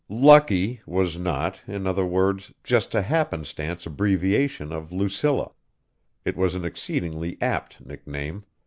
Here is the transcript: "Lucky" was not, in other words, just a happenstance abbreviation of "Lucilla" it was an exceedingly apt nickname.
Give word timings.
"Lucky" 0.09 0.81
was 0.87 1.15
not, 1.15 1.61
in 1.67 1.85
other 1.85 2.07
words, 2.07 2.51
just 2.63 2.95
a 2.95 3.03
happenstance 3.03 3.85
abbreviation 3.85 4.71
of 4.71 4.91
"Lucilla" 4.91 5.51
it 6.25 6.35
was 6.35 6.55
an 6.55 6.65
exceedingly 6.65 7.37
apt 7.39 7.79
nickname. 7.85 8.43